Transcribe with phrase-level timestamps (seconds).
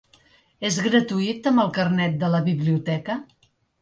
[0.69, 3.19] És gratuït amb el carnet de la biblioteca?